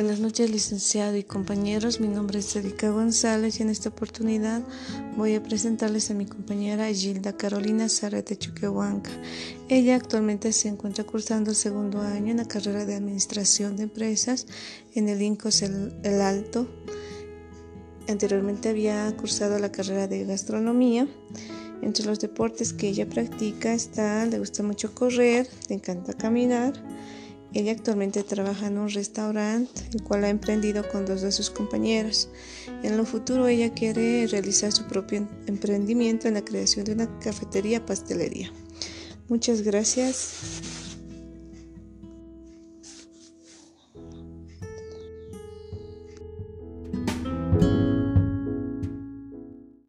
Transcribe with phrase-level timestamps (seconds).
[0.00, 1.98] Buenas noches, licenciado y compañeros.
[1.98, 4.62] Mi nombre es Erika González y en esta oportunidad
[5.16, 9.10] voy a presentarles a mi compañera Gilda Carolina Zarate Chuquehuanca.
[9.68, 14.46] Ella actualmente se encuentra cursando el segundo año en la carrera de Administración de Empresas
[14.94, 16.68] en el INCOS El Alto.
[18.08, 21.08] Anteriormente había cursado la carrera de Gastronomía.
[21.82, 26.74] Entre los deportes que ella practica está, le gusta mucho correr, le encanta caminar
[27.54, 32.28] ella actualmente trabaja en un restaurante, el cual ha emprendido con dos de sus compañeras.
[32.82, 37.84] En lo futuro ella quiere realizar su propio emprendimiento en la creación de una cafetería
[37.84, 38.52] pastelería.
[39.28, 40.77] Muchas gracias.